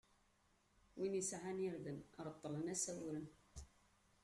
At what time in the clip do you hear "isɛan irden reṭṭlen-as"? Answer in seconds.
1.21-2.83